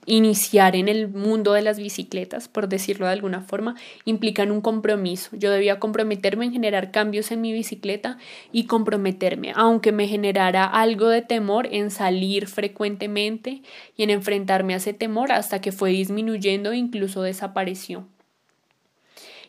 iniciar 0.06 0.76
en 0.76 0.88
el 0.88 1.08
mundo 1.08 1.52
de 1.52 1.62
las 1.62 1.78
bicicletas, 1.78 2.48
por 2.48 2.68
decirlo 2.68 3.06
de 3.06 3.12
alguna 3.12 3.42
forma, 3.42 3.76
implican 4.04 4.50
un 4.50 4.60
compromiso. 4.60 5.36
Yo 5.36 5.50
debía 5.50 5.78
comprometerme 5.78 6.46
en 6.46 6.52
generar 6.52 6.90
cambios 6.90 7.30
en 7.30 7.40
mi 7.40 7.52
bicicleta 7.52 8.18
y 8.50 8.64
comprometerme, 8.64 9.52
aunque 9.54 9.92
me 9.92 10.08
generara 10.08 10.64
algo 10.64 11.08
de 11.08 11.22
temor 11.22 11.68
en 11.70 11.90
salir 11.90 12.46
frecuentemente 12.46 13.62
y 13.96 14.02
en 14.02 14.10
enfrentarme 14.10 14.74
a 14.74 14.78
ese 14.78 14.94
temor 14.94 15.32
hasta 15.32 15.60
que 15.60 15.72
fue 15.72 15.90
disminuyendo 15.90 16.72
e 16.72 16.78
incluso 16.78 17.22
desapareció. 17.22 18.06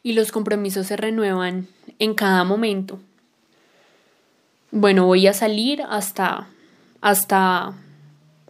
Y 0.04 0.14
los 0.14 0.32
compromisos 0.32 0.88
se 0.88 0.98
renuevan 0.98 1.68
en 2.00 2.14
cada 2.14 2.44
momento. 2.44 3.00
Bueno, 4.72 5.06
voy 5.06 5.28
a 5.28 5.34
salir 5.34 5.82
hasta 5.82 6.48
hasta 7.02 7.74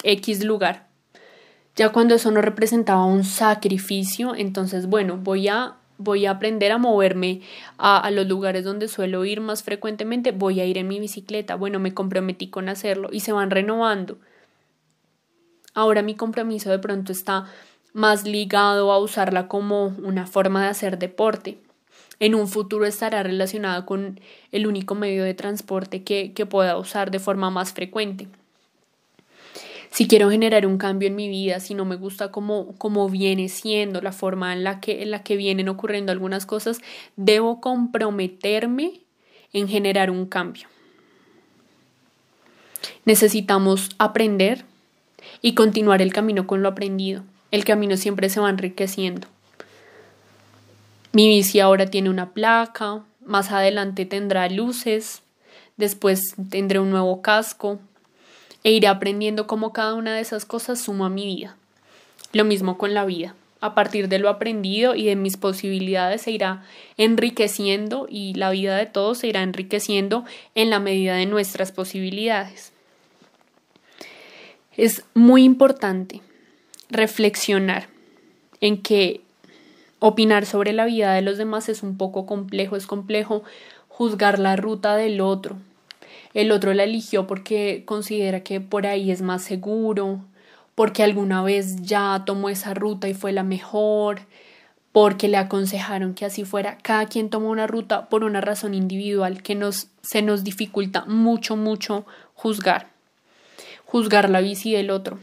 X 0.03 0.43
lugar 0.43 0.90
ya 1.75 1.89
cuando 1.89 2.15
eso 2.15 2.31
no 2.31 2.41
representaba 2.41 3.05
un 3.05 3.23
sacrificio, 3.23 4.35
entonces, 4.35 4.87
bueno, 4.87 5.17
voy 5.17 5.47
a 5.47 5.75
voy 6.03 6.25
a 6.25 6.31
aprender 6.31 6.71
a 6.71 6.77
moverme 6.77 7.41
a, 7.77 8.09
los 8.11 8.27
lugares 8.27 8.63
donde 8.63 8.87
suelo 8.87 9.23
ir 9.25 9.39
más 9.39 9.63
frecuentemente, 9.63 10.31
voy 10.31 10.59
a 10.59 10.65
ir 10.65 10.77
en 10.77 10.87
mi 10.87 10.99
bicicleta, 10.99 11.55
bueno, 11.55 11.79
me 11.79 11.93
comprometí 11.93 12.47
con 12.47 12.69
hacerlo 12.69 13.09
y 13.11 13.21
se 13.21 13.31
van 13.31 13.51
renovando. 13.51 14.17
Ahora 15.73 16.01
mi 16.01 16.15
compromiso 16.15 16.69
de 16.69 16.79
pronto 16.79 17.11
está 17.11 17.45
más 17.93 18.25
ligado 18.25 18.91
a 18.91 18.99
usarla 18.99 19.47
como 19.47 19.87
una 20.03 20.25
forma 20.25 20.63
de 20.63 20.69
hacer 20.69 20.97
deporte. 20.97 21.59
En 22.19 22.35
un 22.35 22.47
futuro 22.47 22.85
estará 22.85 23.23
relacionada 23.23 23.85
con 23.85 24.19
el 24.51 24.67
único 24.67 24.95
medio 24.95 25.23
de 25.23 25.33
transporte 25.33 26.03
que, 26.03 26.33
que 26.33 26.45
pueda 26.45 26.77
usar 26.77 27.11
de 27.11 27.19
forma 27.19 27.49
más 27.49 27.73
frecuente 27.73 28.27
si 29.91 30.07
quiero 30.07 30.31
generar 30.31 30.65
un 30.65 30.77
cambio 30.77 31.09
en 31.09 31.15
mi 31.15 31.27
vida, 31.27 31.59
si 31.59 31.73
no 31.73 31.83
me 31.83 31.97
gusta 31.97 32.31
cómo, 32.31 32.73
cómo 32.77 33.09
viene 33.09 33.49
siendo 33.49 34.01
la 34.01 34.13
forma 34.13 34.53
en 34.53 34.63
la, 34.63 34.79
que, 34.79 35.03
en 35.03 35.11
la 35.11 35.21
que 35.21 35.35
vienen 35.35 35.67
ocurriendo 35.67 36.13
algunas 36.13 36.45
cosas, 36.45 36.79
debo 37.17 37.59
comprometerme 37.59 39.01
en 39.51 39.67
generar 39.67 40.09
un 40.09 40.25
cambio. 40.25 40.67
Necesitamos 43.03 43.89
aprender 43.97 44.63
y 45.41 45.55
continuar 45.55 46.01
el 46.01 46.13
camino 46.13 46.47
con 46.47 46.63
lo 46.63 46.69
aprendido. 46.69 47.23
El 47.51 47.65
camino 47.65 47.97
siempre 47.97 48.29
se 48.29 48.39
va 48.39 48.49
enriqueciendo. 48.49 49.27
Mi 51.11 51.27
bici 51.27 51.59
ahora 51.59 51.87
tiene 51.87 52.09
una 52.09 52.29
placa, 52.29 53.03
más 53.25 53.51
adelante 53.51 54.05
tendrá 54.05 54.47
luces, 54.47 55.21
después 55.75 56.35
tendré 56.49 56.79
un 56.79 56.91
nuevo 56.91 57.21
casco, 57.21 57.79
e 58.63 58.71
iré 58.71 58.87
aprendiendo 58.87 59.47
cómo 59.47 59.73
cada 59.73 59.93
una 59.93 60.15
de 60.15 60.21
esas 60.21 60.45
cosas 60.45 60.79
suma 60.79 61.07
a 61.07 61.09
mi 61.09 61.25
vida. 61.25 61.55
Lo 62.33 62.45
mismo 62.45 62.77
con 62.77 62.93
la 62.93 63.05
vida. 63.05 63.35
A 63.59 63.75
partir 63.75 64.07
de 64.07 64.17
lo 64.17 64.29
aprendido 64.29 64.95
y 64.95 65.05
de 65.05 65.15
mis 65.15 65.37
posibilidades 65.37 66.23
se 66.23 66.31
irá 66.31 66.63
enriqueciendo 66.97 68.07
y 68.09 68.33
la 68.33 68.49
vida 68.49 68.75
de 68.77 68.87
todos 68.87 69.19
se 69.19 69.27
irá 69.27 69.43
enriqueciendo 69.43 70.25
en 70.55 70.69
la 70.69 70.79
medida 70.79 71.15
de 71.15 71.27
nuestras 71.27 71.71
posibilidades. 71.71 72.73
Es 74.75 75.03
muy 75.13 75.43
importante 75.43 76.21
reflexionar 76.89 77.87
en 78.61 78.81
que 78.81 79.21
opinar 79.99 80.47
sobre 80.47 80.73
la 80.73 80.85
vida 80.85 81.13
de 81.13 81.21
los 81.21 81.37
demás 81.37 81.69
es 81.69 81.83
un 81.83 81.97
poco 81.97 82.25
complejo, 82.25 82.75
es 82.75 82.87
complejo 82.87 83.43
juzgar 83.87 84.39
la 84.39 84.55
ruta 84.55 84.95
del 84.95 85.21
otro, 85.21 85.57
el 86.33 86.51
otro 86.51 86.73
la 86.73 86.83
eligió 86.83 87.27
porque 87.27 87.83
considera 87.85 88.41
que 88.41 88.61
por 88.61 88.87
ahí 88.87 89.11
es 89.11 89.21
más 89.21 89.43
seguro, 89.43 90.21
porque 90.75 91.03
alguna 91.03 91.43
vez 91.43 91.81
ya 91.81 92.23
tomó 92.25 92.49
esa 92.49 92.73
ruta 92.73 93.09
y 93.09 93.13
fue 93.13 93.33
la 93.33 93.43
mejor, 93.43 94.21
porque 94.91 95.27
le 95.27 95.37
aconsejaron 95.37 96.13
que 96.13 96.25
así 96.25 96.43
fuera. 96.43 96.77
Cada 96.81 97.05
quien 97.05 97.29
toma 97.29 97.49
una 97.49 97.67
ruta 97.67 98.09
por 98.09 98.23
una 98.23 98.41
razón 98.41 98.73
individual 98.73 99.41
que 99.41 99.55
nos, 99.55 99.87
se 100.01 100.21
nos 100.21 100.43
dificulta 100.43 101.05
mucho, 101.05 101.55
mucho 101.55 102.05
juzgar. 102.33 102.87
Juzgar 103.85 104.29
la 104.29 104.41
bici 104.41 104.73
del 104.73 104.89
otro. 104.89 105.19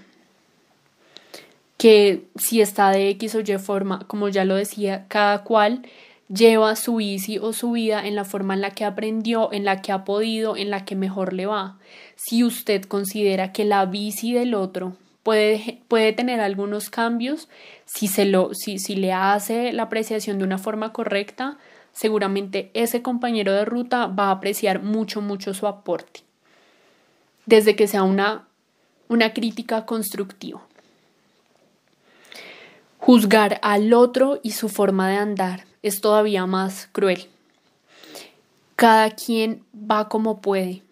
Que 1.76 2.24
si 2.36 2.60
está 2.60 2.90
de 2.90 3.08
X 3.10 3.34
o 3.34 3.40
Y 3.40 3.58
forma, 3.58 4.00
como 4.06 4.28
ya 4.28 4.44
lo 4.44 4.56
decía, 4.56 5.06
cada 5.08 5.44
cual 5.44 5.82
lleva 6.28 6.76
su 6.76 6.96
bici 6.96 7.38
o 7.38 7.52
su 7.52 7.72
vida 7.72 8.06
en 8.06 8.14
la 8.14 8.24
forma 8.24 8.54
en 8.54 8.60
la 8.60 8.70
que 8.70 8.84
aprendió, 8.84 9.52
en 9.52 9.64
la 9.64 9.80
que 9.80 9.92
ha 9.92 10.04
podido, 10.04 10.56
en 10.56 10.70
la 10.70 10.84
que 10.84 10.94
mejor 10.94 11.32
le 11.32 11.46
va. 11.46 11.78
Si 12.16 12.44
usted 12.44 12.84
considera 12.84 13.52
que 13.52 13.64
la 13.64 13.84
bici 13.86 14.32
del 14.32 14.54
otro 14.54 14.96
puede, 15.22 15.80
puede 15.88 16.12
tener 16.12 16.40
algunos 16.40 16.90
cambios, 16.90 17.48
si, 17.86 18.08
se 18.08 18.26
lo, 18.26 18.50
si, 18.54 18.78
si 18.78 18.94
le 18.96 19.12
hace 19.12 19.72
la 19.72 19.84
apreciación 19.84 20.38
de 20.38 20.44
una 20.44 20.58
forma 20.58 20.92
correcta, 20.92 21.56
seguramente 21.92 22.70
ese 22.74 23.02
compañero 23.02 23.52
de 23.52 23.64
ruta 23.64 24.06
va 24.06 24.28
a 24.28 24.32
apreciar 24.32 24.82
mucho, 24.82 25.20
mucho 25.20 25.54
su 25.54 25.66
aporte. 25.66 26.20
Desde 27.46 27.76
que 27.76 27.88
sea 27.88 28.02
una, 28.02 28.46
una 29.08 29.32
crítica 29.32 29.86
constructiva. 29.86 30.60
Juzgar 32.98 33.58
al 33.62 33.94
otro 33.94 34.38
y 34.42 34.50
su 34.50 34.68
forma 34.68 35.08
de 35.08 35.16
andar 35.16 35.67
es 35.82 36.00
todavía 36.00 36.46
más 36.46 36.88
cruel. 36.92 37.26
Cada 38.76 39.10
quien 39.10 39.64
va 39.74 40.08
como 40.08 40.40
puede. 40.40 40.82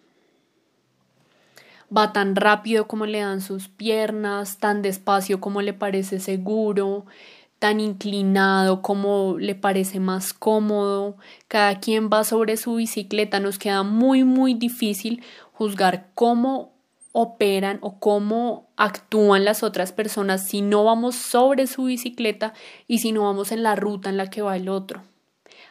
va 1.95 2.11
tan 2.11 2.35
rápido 2.35 2.85
como 2.87 3.05
le 3.05 3.21
dan 3.21 3.39
sus 3.39 3.69
piernas, 3.69 4.57
tan 4.57 4.81
despacio 4.81 5.39
como 5.39 5.61
le 5.61 5.71
parece 5.71 6.19
seguro, 6.19 7.05
tan 7.59 7.79
inclinado 7.79 8.81
como 8.81 9.37
le 9.39 9.55
parece 9.55 9.99
más 9.99 10.33
cómodo. 10.33 11.15
Cada 11.47 11.79
quien 11.79 12.09
va 12.09 12.23
sobre 12.23 12.57
su 12.57 12.75
bicicleta. 12.75 13.39
Nos 13.39 13.57
queda 13.57 13.83
muy, 13.83 14.23
muy 14.23 14.53
difícil 14.53 15.23
juzgar 15.53 16.09
cómo 16.13 16.76
operan 17.19 17.79
o 17.81 17.97
cómo 17.97 18.69
actúan 18.77 19.43
las 19.43 19.63
otras 19.63 19.91
personas 19.91 20.47
si 20.47 20.61
no 20.61 20.83
vamos 20.83 21.15
sobre 21.15 21.65
su 21.65 21.85
bicicleta 21.85 22.53
y 22.87 22.99
si 22.99 23.11
no 23.11 23.23
vamos 23.23 23.51
en 23.51 23.63
la 23.63 23.75
ruta 23.75 24.09
en 24.09 24.17
la 24.17 24.29
que 24.29 24.43
va 24.43 24.55
el 24.55 24.69
otro. 24.69 25.01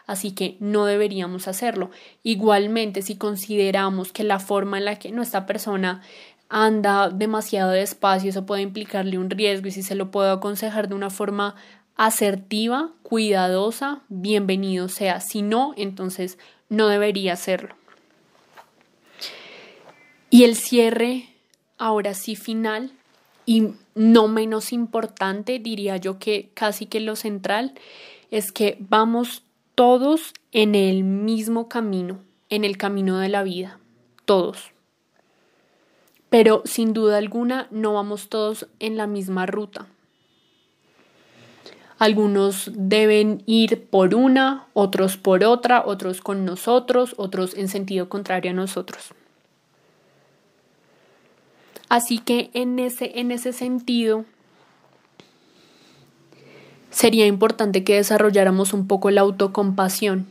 Así 0.09 0.33
que 0.33 0.57
no 0.59 0.87
deberíamos 0.87 1.47
hacerlo. 1.47 1.93
Igualmente, 2.25 3.01
si 3.01 3.15
consideramos 3.15 4.11
que 4.11 4.25
la 4.25 4.41
forma 4.41 4.77
en 4.79 4.87
la 4.87 4.99
que 4.99 5.13
nuestra 5.13 5.47
persona 5.47 6.03
anda 6.49 7.11
demasiado 7.11 7.71
despacio, 7.71 8.31
eso 8.31 8.45
puede 8.45 8.63
implicarle 8.63 9.17
un 9.17 9.31
riesgo 9.31 9.69
y 9.69 9.71
si 9.71 9.85
se 9.85 9.95
lo 9.95 10.11
puedo 10.11 10.33
aconsejar 10.33 10.89
de 10.89 10.97
una 10.97 11.11
forma 11.11 11.55
asertiva, 11.95 12.91
cuidadosa, 13.05 14.03
bienvenido 14.09 14.89
sea. 14.89 15.21
Si 15.21 15.43
no, 15.43 15.75
entonces 15.77 16.41
no 16.69 16.89
debería 16.89 17.35
hacerlo. 17.35 17.77
Y 20.29 20.43
el 20.43 20.57
cierre 20.57 21.36
ahora 21.79 22.15
sí 22.15 22.37
final 22.37 22.93
y 23.45 23.75
no 23.95 24.29
menos 24.29 24.73
importante, 24.73 25.59
diría 25.59 25.97
yo 25.97 26.19
que 26.19 26.51
casi 26.55 26.87
que 26.87 27.01
lo 27.01 27.17
central, 27.17 27.75
es 28.31 28.53
que 28.53 28.77
vamos 28.81 29.43
todos 29.75 30.35
en 30.53 30.75
el 30.75 31.05
mismo 31.05 31.69
camino, 31.69 32.19
en 32.51 32.65
el 32.65 32.77
camino 32.77 33.19
de 33.19 33.29
la 33.29 33.43
vida, 33.43 33.79
todos. 34.25 34.73
Pero 36.29 36.63
sin 36.65 36.93
duda 36.93 37.19
alguna 37.19 37.69
no 37.71 37.93
vamos 37.95 38.29
todos 38.29 38.67
en 38.81 38.97
la 38.97 39.07
misma 39.07 39.47
ruta. 39.47 39.87
Algunos 41.99 42.71
deben 42.75 43.43
ir 43.47 43.87
por 43.89 44.15
una, 44.15 44.67
otros 44.75 45.17
por 45.17 45.45
otra, 45.45 45.83
otros 45.87 46.21
con 46.21 46.45
nosotros, 46.45 47.15
otros 47.17 47.55
en 47.55 47.69
sentido 47.69 48.09
contrario 48.11 48.51
a 48.51 48.55
nosotros. 48.55 49.15
Así 51.89 52.19
que 52.19 52.51
en 52.53 52.79
ese, 52.79 53.19
en 53.21 53.31
ese 53.31 53.53
sentido, 53.53 54.25
sería 56.91 57.27
importante 57.27 57.85
que 57.85 57.95
desarrolláramos 57.95 58.73
un 58.73 58.89
poco 58.89 59.11
la 59.11 59.21
autocompasión, 59.21 60.27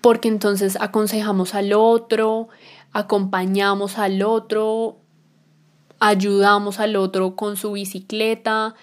porque 0.00 0.28
entonces 0.28 0.76
aconsejamos 0.80 1.54
al 1.54 1.72
otro, 1.72 2.48
acompañamos 2.92 3.98
al 3.98 4.22
otro, 4.22 4.96
ayudamos 5.98 6.78
al 6.78 6.96
otro 6.96 7.34
con 7.34 7.56
su 7.56 7.72
bicicleta, 7.72 8.74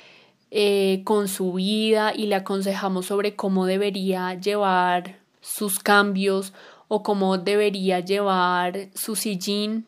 eh, 0.52 1.02
con 1.04 1.28
su 1.28 1.54
vida 1.54 2.14
y 2.16 2.28
le 2.28 2.36
aconsejamos 2.36 3.06
sobre 3.06 3.36
cómo 3.36 3.66
debería 3.66 4.34
llevar 4.34 5.20
sus 5.42 5.80
cambios 5.80 6.54
o 6.88 7.04
cómo 7.04 7.38
debería 7.38 8.00
llevar 8.00 8.90
su 8.94 9.16
sillín 9.16 9.86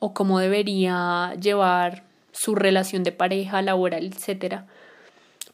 o 0.00 0.14
cómo 0.14 0.40
debería 0.40 1.34
llevar 1.40 2.02
su 2.32 2.56
relación 2.56 3.04
de 3.04 3.12
pareja, 3.12 3.62
laboral, 3.62 4.06
etc. 4.06 4.62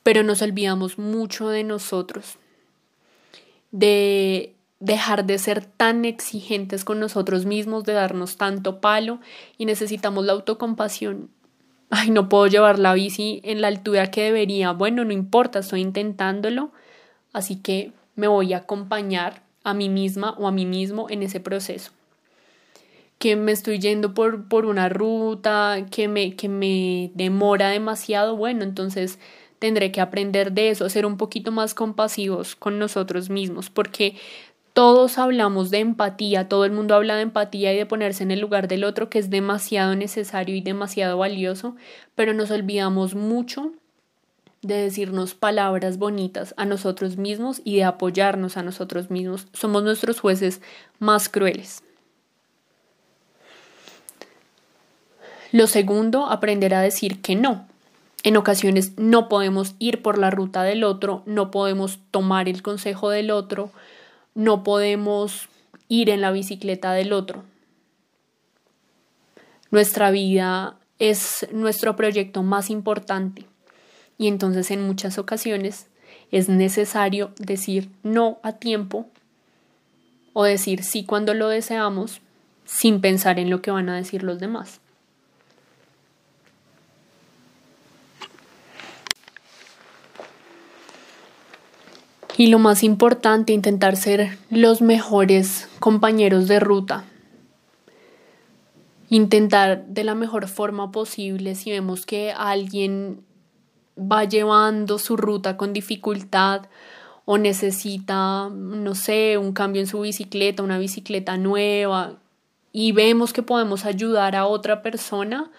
Pero 0.03 0.23
nos 0.23 0.40
olvidamos 0.40 0.99
mucho 0.99 1.49
de 1.49 1.64
nosotros, 1.64 2.38
de 3.73 4.55
dejar 4.79 5.27
de 5.27 5.38
ser 5.38 5.64
tan 5.64 6.05
exigentes 6.05 6.85
con 6.85 7.01
nosotros 7.01 7.44
mismos, 7.44 7.85
de 7.85 7.92
darnos 7.92 8.37
tanto 8.37 8.81
palo 8.81 9.21
y 9.59 9.66
necesitamos 9.66 10.25
la 10.25 10.33
autocompasión. 10.33 11.29
Ay, 11.90 12.11
no 12.11 12.29
puedo 12.29 12.47
llevar 12.47 12.79
la 12.79 12.94
bici 12.94 13.40
en 13.42 13.61
la 13.61 13.68
altura 13.68 14.11
que 14.11 14.23
debería. 14.23 14.73
Bueno, 14.73 15.05
no 15.05 15.12
importa, 15.12 15.59
estoy 15.59 15.81
intentándolo, 15.81 16.71
así 17.33 17.57
que 17.57 17.92
me 18.14 18.29
voy 18.29 18.53
a 18.53 18.59
acompañar 18.59 19.42
a 19.64 19.75
mí 19.75 19.88
misma 19.88 20.37
o 20.38 20.47
a 20.47 20.53
mí 20.53 20.66
mismo 20.66 21.07
en 21.11 21.25
ese 21.25 21.40
proceso 21.40 21.90
que 23.18 23.37
me 23.37 23.52
estoy 23.52 23.79
yendo 23.79 24.14
por, 24.14 24.48
por 24.48 24.66
una 24.66 24.88
ruta 24.88 25.87
que 25.90 26.09
me, 26.09 26.37
que 26.37 26.48
me 26.48 27.11
demora 27.14 27.70
demasiado, 27.70 28.37
bueno, 28.37 28.62
entonces 28.62 29.18
tendré 29.59 29.90
que 29.90 30.00
aprender 30.00 30.52
de 30.52 30.70
eso, 30.70 30.88
ser 30.90 31.07
un 31.07 31.16
poquito 31.16 31.50
más 31.50 31.74
compasivos 31.74 32.57
con 32.57 32.79
nosotros 32.79 33.31
mismos, 33.31 33.70
porque 33.70 34.16
todos 34.74 35.16
hablamos 35.16 35.70
de 35.70 35.79
empatía, 35.79 36.48
todo 36.50 36.66
el 36.66 36.72
mundo 36.72 36.94
habla 36.94 37.16
de 37.16 37.22
empatía 37.22 37.72
y 37.72 37.79
de 37.79 37.87
ponerse 37.87 38.22
en 38.22 38.31
el 38.31 38.40
lugar 38.40 38.68
del 38.68 38.85
otro, 38.85 39.09
que 39.09 39.18
es 39.18 39.31
demasiado 39.31 39.96
necesario 39.96 40.55
y 40.55 40.61
demasiado 40.61 41.16
valioso, 41.16 41.76
pero 42.14 42.35
nos 42.35 42.50
olvidamos 42.50 43.14
mucho 43.14 43.72
de 44.61 44.74
decirnos 44.74 45.35
palabras 45.35 45.96
bonitas 45.96 46.52
a 46.59 46.66
nosotros 46.66 47.16
mismos 47.16 47.62
y 47.64 47.76
de 47.76 47.85
apoyarnos 47.85 48.59
a 48.59 48.62
nosotros 48.62 49.11
mismos. 49.11 49.46
Somos 49.55 49.83
nuestros 49.83 50.20
jueces 50.20 50.61
más 50.98 51.31
crueles. 51.31 51.86
Lo 55.53 55.67
segundo, 55.67 56.27
aprender 56.27 56.75
a 56.75 56.81
decir 56.81 57.21
que 57.21 57.37
no. 57.37 57.67
En 58.23 58.37
ocasiones 58.37 58.93
no 58.97 59.29
podemos 59.29 59.75
ir 59.79 60.03
por 60.03 60.19
la 60.19 60.31
ruta 60.31 60.63
del 60.63 60.83
otro, 60.83 61.23
no 61.27 61.51
podemos 61.51 62.01
tomar 62.11 62.49
el 62.49 62.63
consejo 62.63 63.11
del 63.11 63.31
otro, 63.31 63.71
no 64.35 64.65
podemos 64.65 65.49
ir 65.89 66.11
en 66.11 66.21
la 66.21 66.33
bicicleta 66.33 66.93
del 66.93 67.13
otro. 67.13 67.45
Nuestra 69.71 70.11
vida 70.11 70.77
es 70.99 71.47
nuestro 71.53 71.97
proyecto 71.97 72.43
más 72.43 72.71
importante 72.71 73.45
y 74.19 74.29
entonces 74.29 74.71
en 74.71 74.87
muchas 74.87 75.19
ocasiones 75.19 75.87
es 76.33 76.49
necesario 76.49 77.31
decir 77.39 77.91
no 78.03 78.39
a 78.43 78.53
tiempo 78.53 79.07
o 80.33 80.45
decir 80.45 80.83
sí 80.83 81.05
cuando 81.05 81.35
lo 81.35 81.49
deseamos 81.49 82.21
sin 82.65 83.01
pensar 83.01 83.39
en 83.39 83.51
lo 83.51 83.63
que 83.63 83.71
van 83.71 83.89
a 83.89 83.97
decir 83.97 84.23
los 84.23 84.41
demás. 84.41 84.81
Y 92.38 92.49
lo 92.49 92.59
más 92.59 92.83
importante, 92.83 93.55
intentar 93.55 93.96
ser 93.96 94.37
los 94.51 94.83
mejores 94.83 95.68
compañeros 95.81 96.49
de 96.49 96.61
ruta. 96.61 97.05
Intentar 99.09 99.87
de 99.87 100.05
la 100.05 100.14
mejor 100.14 100.46
forma 100.49 100.92
posible 100.92 101.55
si 101.55 101.70
vemos 101.70 102.05
que 102.05 102.33
alguien 102.33 103.25
va 103.99 104.25
llevando 104.25 104.99
su 104.99 105.16
ruta 105.16 105.57
con 105.57 105.72
dificultad 105.72 106.66
o 107.25 107.38
necesita, 107.38 108.51
no 108.51 108.94
sé, 108.94 109.38
un 109.38 109.53
cambio 109.53 109.81
en 109.81 109.87
su 109.87 110.01
bicicleta, 110.01 110.62
una 110.62 110.79
bicicleta 110.79 111.38
nueva 111.38 112.18
y 112.70 112.92
vemos 112.92 113.33
que 113.33 113.42
podemos 113.42 113.87
ayudar 113.87 114.37
a 114.37 114.46
otra 114.46 114.83
persona, 114.83 115.51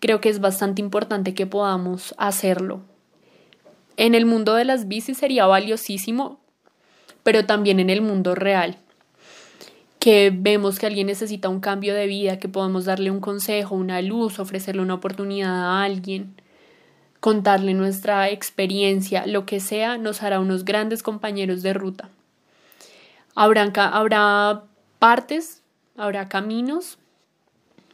creo 0.00 0.22
que 0.22 0.30
es 0.30 0.40
bastante 0.40 0.80
importante 0.80 1.34
que 1.34 1.46
podamos 1.46 2.14
hacerlo 2.16 2.80
en 4.02 4.16
el 4.16 4.26
mundo 4.26 4.54
de 4.54 4.64
las 4.64 4.88
bicis 4.88 5.18
sería 5.18 5.46
valiosísimo, 5.46 6.40
pero 7.22 7.46
también 7.46 7.78
en 7.78 7.88
el 7.88 8.02
mundo 8.02 8.34
real, 8.34 8.76
que 10.00 10.32
vemos 10.36 10.80
que 10.80 10.86
alguien 10.86 11.06
necesita 11.06 11.48
un 11.48 11.60
cambio 11.60 11.94
de 11.94 12.08
vida, 12.08 12.40
que 12.40 12.48
podemos 12.48 12.84
darle 12.84 13.12
un 13.12 13.20
consejo, 13.20 13.76
una 13.76 14.02
luz, 14.02 14.40
ofrecerle 14.40 14.82
una 14.82 14.94
oportunidad 14.94 15.54
a 15.54 15.84
alguien, 15.84 16.34
contarle 17.20 17.74
nuestra 17.74 18.28
experiencia, 18.28 19.24
lo 19.24 19.46
que 19.46 19.60
sea, 19.60 19.98
nos 19.98 20.24
hará 20.24 20.40
unos 20.40 20.64
grandes 20.64 21.04
compañeros 21.04 21.62
de 21.62 21.72
ruta. 21.72 22.08
Habrá 23.36 24.64
partes, 24.98 25.62
habrá 25.96 26.28
caminos 26.28 26.98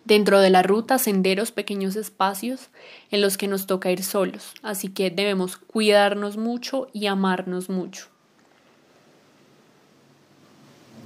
dentro 0.08 0.40
de 0.40 0.48
la 0.48 0.62
ruta, 0.62 0.98
senderos, 0.98 1.52
pequeños 1.52 1.94
espacios 1.94 2.70
en 3.10 3.20
los 3.20 3.36
que 3.36 3.46
nos 3.46 3.66
toca 3.66 3.92
ir 3.92 4.02
solos. 4.02 4.54
Así 4.62 4.88
que 4.88 5.10
debemos 5.10 5.58
cuidarnos 5.58 6.38
mucho 6.38 6.88
y 6.94 7.06
amarnos 7.06 7.68
mucho. 7.68 8.06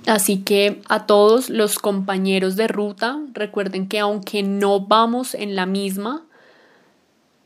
Así 0.06 0.38
que 0.38 0.80
a 0.88 1.06
todos 1.06 1.50
los 1.50 1.78
compañeros 1.78 2.56
de 2.56 2.68
ruta, 2.68 3.20
recuerden 3.32 3.88
que 3.88 3.98
aunque 3.98 4.42
no 4.42 4.80
vamos 4.80 5.34
en 5.34 5.56
la 5.56 5.66
misma, 5.66 6.24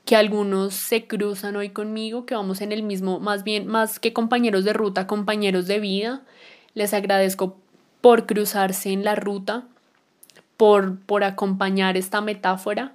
que 0.04 0.16
algunos 0.16 0.74
se 0.74 1.06
cruzan 1.06 1.56
hoy 1.56 1.70
conmigo, 1.70 2.26
que 2.26 2.34
vamos 2.34 2.60
en 2.60 2.72
el 2.72 2.82
mismo, 2.82 3.18
más 3.18 3.44
bien, 3.44 3.66
más 3.66 3.98
que 3.98 4.12
compañeros 4.12 4.64
de 4.64 4.74
ruta, 4.74 5.06
compañeros 5.06 5.66
de 5.66 5.80
vida, 5.80 6.22
les 6.74 6.92
agradezco 6.92 7.56
por 8.02 8.26
cruzarse 8.26 8.90
en 8.90 9.04
la 9.04 9.16
ruta, 9.16 9.64
por, 10.56 10.98
por 11.00 11.24
acompañar 11.24 11.96
esta 11.96 12.20
metáfora. 12.20 12.92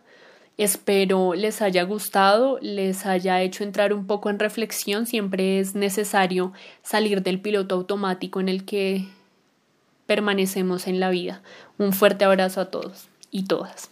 Espero 0.58 1.34
les 1.34 1.62
haya 1.62 1.84
gustado, 1.84 2.60
les 2.62 3.06
haya 3.06 3.42
hecho 3.42 3.64
entrar 3.64 3.94
un 3.94 4.06
poco 4.06 4.30
en 4.30 4.40
reflexión. 4.40 5.06
Siempre 5.06 5.60
es 5.60 5.76
necesario 5.76 6.54
salir 6.84 7.24
del 7.24 7.40
piloto 7.40 7.76
automático 7.76 8.40
en 8.40 8.50
el 8.50 8.66
que 8.66 9.08
permanecemos 10.06 10.88
en 10.88 11.00
la 11.00 11.10
vida. 11.10 11.42
Un 11.78 11.94
fuerte 11.94 12.26
abrazo 12.26 12.62
a 12.62 12.66
todos. 12.66 13.08
y 13.32 13.46
todas. 13.46 13.90